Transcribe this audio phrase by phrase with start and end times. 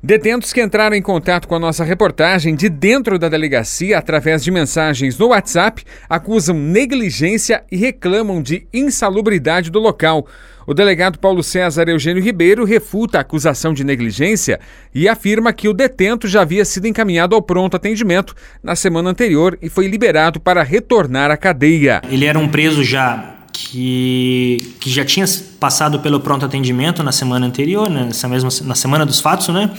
[0.00, 4.50] Detentos que entraram em contato com a nossa reportagem de dentro da delegacia através de
[4.52, 10.24] mensagens no WhatsApp acusam negligência e reclamam de insalubridade do local.
[10.68, 14.60] O delegado Paulo César Eugênio Ribeiro refuta a acusação de negligência
[14.94, 19.58] e afirma que o detento já havia sido encaminhado ao pronto atendimento na semana anterior
[19.60, 22.00] e foi liberado para retornar à cadeia.
[22.08, 23.37] Ele era um preso já
[23.70, 25.26] que, que já tinha
[25.60, 29.70] passado pelo pronto atendimento na semana anterior, né, nessa mesma, na semana dos fatos, né?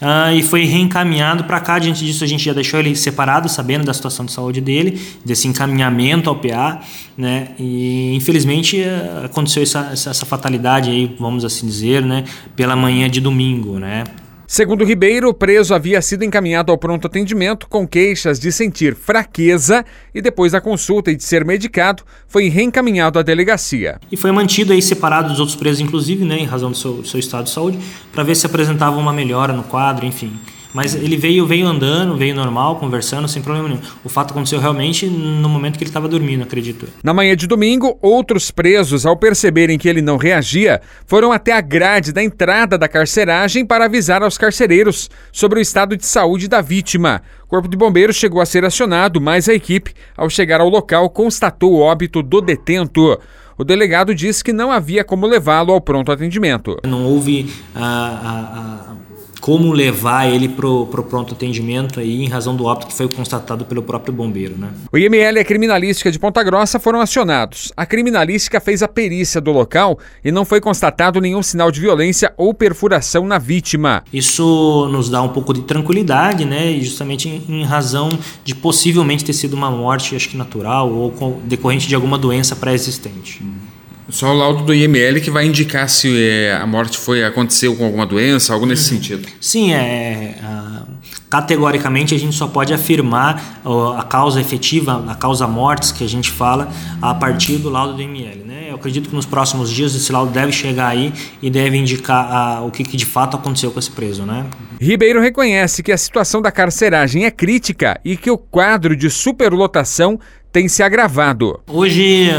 [0.00, 1.78] Uh, e foi reencaminhado para cá.
[1.78, 5.48] Diante disso, a gente já deixou ele separado, sabendo da situação de saúde dele, desse
[5.48, 6.80] encaminhamento ao PA,
[7.16, 7.48] né?
[7.58, 8.82] E infelizmente
[9.24, 12.24] aconteceu essa, essa fatalidade aí, vamos assim dizer, né?
[12.54, 14.04] Pela manhã de domingo, né?
[14.52, 19.84] Segundo Ribeiro, o preso havia sido encaminhado ao pronto atendimento com queixas de sentir fraqueza
[20.12, 24.00] e depois da consulta e de ser medicado, foi reencaminhado à delegacia.
[24.10, 27.06] E foi mantido aí separado dos outros presos, inclusive, né, em razão do seu, do
[27.06, 27.78] seu estado de saúde,
[28.10, 30.36] para ver se apresentava uma melhora no quadro, enfim.
[30.72, 33.80] Mas ele veio, veio andando, veio normal, conversando, sem problema nenhum.
[34.04, 36.86] O fato aconteceu realmente no momento que ele estava dormindo, acredito.
[37.02, 41.60] Na manhã de domingo, outros presos, ao perceberem que ele não reagia, foram até a
[41.60, 46.60] grade da entrada da carceragem para avisar aos carcereiros sobre o estado de saúde da
[46.60, 47.22] vítima.
[47.44, 51.10] O Corpo de Bombeiros chegou a ser acionado, mas a equipe, ao chegar ao local,
[51.10, 53.18] constatou o óbito do detento.
[53.58, 56.78] O delegado disse que não havia como levá-lo ao pronto atendimento.
[56.82, 59.09] Não houve a, a, a
[59.40, 63.64] como levar ele para o pronto atendimento aí, em razão do óbito que foi constatado
[63.64, 64.56] pelo próprio bombeiro.
[64.56, 64.68] Né?
[64.92, 67.72] O IML e a Criminalística de Ponta Grossa foram acionados.
[67.76, 72.32] A Criminalística fez a perícia do local e não foi constatado nenhum sinal de violência
[72.36, 74.04] ou perfuração na vítima.
[74.12, 76.78] Isso nos dá um pouco de tranquilidade, né?
[76.80, 78.08] justamente em, em razão
[78.44, 83.42] de possivelmente ter sido uma morte, acho que natural, ou decorrente de alguma doença pré-existente.
[83.42, 83.79] Uhum.
[84.10, 87.84] Só o laudo do IML que vai indicar se é, a morte foi aconteceu com
[87.84, 88.98] alguma doença, algo nesse uhum.
[88.98, 89.28] sentido.
[89.40, 90.86] Sim, é, uh,
[91.30, 96.08] categoricamente a gente só pode afirmar uh, a causa efetiva, a causa mortes que a
[96.08, 96.68] gente fala
[97.00, 98.44] a partir do laudo do IML.
[98.44, 98.66] Né?
[98.68, 102.66] Eu acredito que nos próximos dias esse laudo deve chegar aí e deve indicar uh,
[102.66, 104.24] o que, que, de fato aconteceu com esse preso.
[104.24, 104.44] Né?
[104.80, 110.18] Ribeiro reconhece que a situação da carceragem é crítica e que o quadro de superlotação
[110.52, 111.60] tem se agravado.
[111.68, 112.30] Hoje,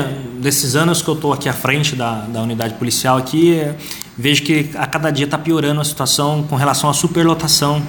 [0.41, 3.61] desses anos que eu estou aqui à frente da, da unidade policial aqui,
[4.17, 7.81] vejo que a cada dia está piorando a situação com relação à superlotação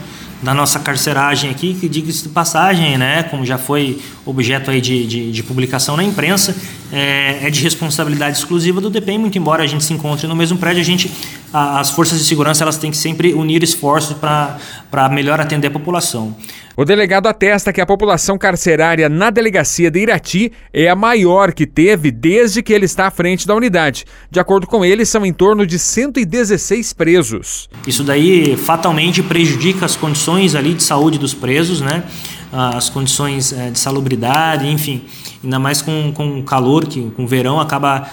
[0.43, 5.06] da nossa carceragem aqui, que diga-se de passagem, né, como já foi objeto aí de,
[5.06, 6.55] de, de publicação na imprensa,
[6.92, 10.58] é, é, de responsabilidade exclusiva do DPEM, muito embora a gente se encontre no mesmo
[10.58, 11.10] prédio, a gente,
[11.53, 15.70] a, as forças de segurança elas têm que sempre unir esforços para melhor atender a
[15.70, 16.36] população.
[16.75, 21.66] O delegado atesta que a população carcerária na delegacia de Irati é a maior que
[21.66, 24.04] teve desde que ele está à frente da unidade.
[24.31, 27.69] De acordo com ele, são em torno de 116 presos.
[27.86, 32.04] Isso daí fatalmente prejudica as condições ali de saúde dos presos, né?
[32.52, 35.02] As condições eh, de salubridade, enfim
[35.42, 38.06] ainda mais com, com calor, que com verão acaba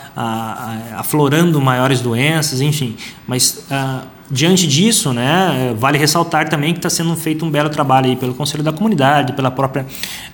[0.98, 2.96] aflorando maiores doenças, enfim.
[3.28, 8.08] Mas ah, Diante disso, né, vale ressaltar também que está sendo feito um belo trabalho
[8.08, 9.86] aí pelo Conselho da Comunidade, pela própria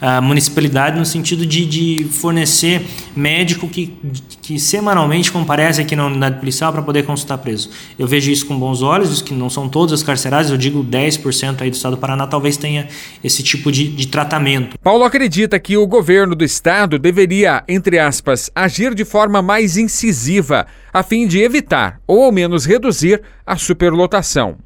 [0.01, 2.85] uh, municipalidade, no sentido de, de, fornecer
[3.15, 3.93] médico que,
[4.41, 7.69] que semanalmente comparece aqui na unidade policial para poder consultar preso.
[7.97, 11.61] Eu vejo isso com bons olhos, que não são todas as carcerárias, eu digo 10%
[11.61, 12.87] aí do estado do Paraná talvez tenha
[13.23, 14.77] esse tipo de, de tratamento.
[14.83, 20.67] Paulo acredita que o governo do estado deveria, entre aspas, agir de forma mais incisiva,
[20.93, 24.57] a fim de evitar, ou ao menos reduzir, a superlotação.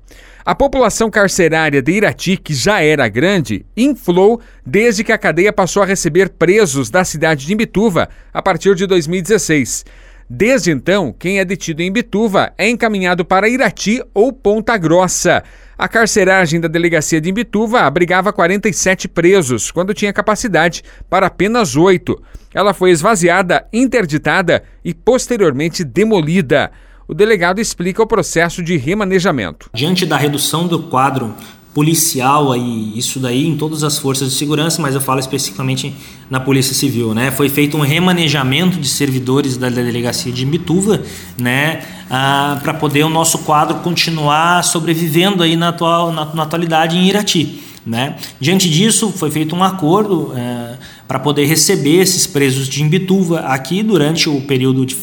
[0.46, 5.84] A população carcerária de Irati, que já era grande, inflou desde que a cadeia passou
[5.84, 9.86] a receber presos da cidade de Imbituva a partir de 2016.
[10.30, 15.44] Desde então, quem é detido em Imbituva é encaminhado para Irati ou Ponta Grossa.
[15.78, 22.22] A carceragem da delegacia de Imbituva abrigava 47 presos, quando tinha capacidade para apenas oito.
[22.54, 26.72] Ela foi esvaziada, interditada e posteriormente demolida.
[27.10, 29.68] O delegado explica o processo de remanejamento.
[29.74, 31.34] Diante da redução do quadro
[31.74, 35.92] policial aí, isso daí em todas as forças de segurança, mas eu falo especificamente
[36.30, 37.32] na Polícia Civil, né?
[37.32, 41.02] Foi feito um remanejamento de servidores da delegacia de Mituva,
[41.36, 41.82] né?
[42.12, 47.08] Ah, para poder o nosso quadro continuar sobrevivendo aí na, atual, na, na atualidade em
[47.08, 47.64] Irati.
[47.84, 48.18] Né?
[48.40, 53.82] Diante disso, foi feito um acordo é, para poder receber esses presos de Imbituva aqui
[53.82, 54.96] durante o período de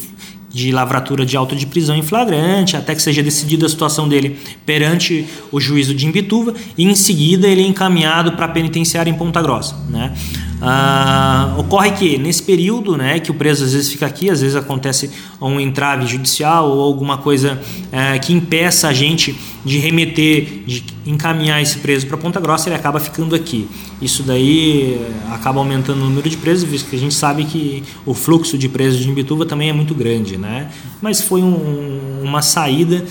[0.57, 4.39] de lavratura de auto de prisão em flagrante, até que seja decidida a situação dele
[4.65, 9.13] perante o juízo de Imbituva, e em seguida ele é encaminhado para a penitenciária em
[9.13, 9.75] Ponta Grossa.
[9.87, 10.11] Né?
[10.59, 14.55] Ah, ocorre que nesse período, né, que o preso às vezes fica aqui, às vezes
[14.55, 17.61] acontece um entrave judicial ou alguma coisa
[17.91, 22.75] é, que impeça a gente de remeter, de encaminhar esse preso para Ponta Grossa, ele
[22.75, 23.67] acaba ficando aqui.
[24.01, 27.83] Isso daí eh, acaba aumentando o número de presos, visto que a gente sabe que
[28.05, 30.69] o fluxo de presos de Imbituva também é muito grande, né?
[31.01, 33.03] Mas foi um, uma saída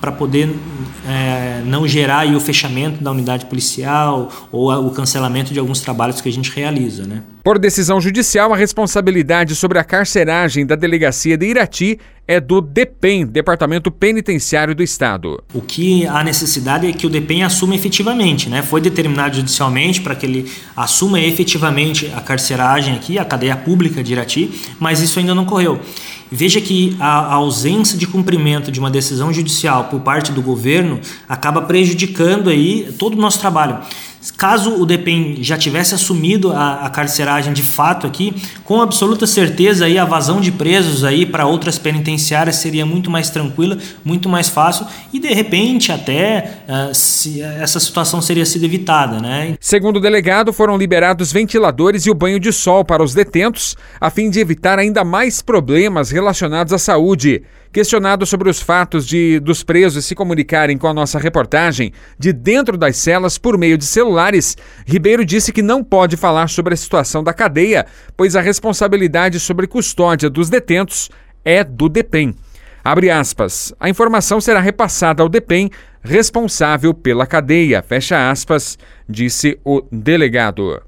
[0.00, 0.54] para poder
[1.06, 6.28] é, não gerar o fechamento da unidade policial ou o cancelamento de alguns trabalhos que
[6.28, 7.22] a gente realiza, né?
[7.44, 13.26] Por decisão judicial, a responsabilidade sobre a carceragem da delegacia de Irati é do DEPEN,
[13.26, 15.42] Departamento Penitenciário do Estado.
[15.52, 18.62] O que há necessidade é que o DEPEN assuma efetivamente, né?
[18.62, 24.12] Foi determinado judicialmente para que ele assuma efetivamente a carceragem aqui, a cadeia pública de
[24.12, 24.48] Irati,
[24.78, 25.80] mas isso ainda não ocorreu.
[26.30, 31.60] Veja que a ausência de cumprimento de uma decisão judicial por parte do governo acaba
[31.62, 33.80] prejudicando aí todo o nosso trabalho.
[34.36, 39.86] Caso o DEPEN já tivesse assumido a, a, carceragem de fato aqui, com absoluta certeza
[39.86, 44.48] aí a vazão de presos aí para outras penitenciárias seria muito mais tranquila, muito mais
[44.48, 49.56] fácil e de repente até uh, se, essa situação seria sido evitada, né?
[49.58, 54.08] Segundo o delegado, foram liberados ventiladores e o banho de sol para os detentos, a
[54.08, 57.42] fim de evitar ainda mais problemas relacionados à saúde.
[57.72, 62.76] Questionado sobre os fatos de dos presos se comunicarem com a nossa reportagem de dentro
[62.76, 67.24] das celas por meio de celulares, Ribeiro disse que não pode falar sobre a situação
[67.24, 71.10] da cadeia, pois a responsabilidade sobre custódia dos detentos
[71.42, 72.34] é do DEPEN.
[72.84, 73.72] Abre aspas.
[73.80, 75.70] A informação será repassada ao DEPEN,
[76.02, 77.82] responsável pela cadeia.
[77.82, 78.76] Fecha aspas,
[79.08, 80.82] disse o delegado.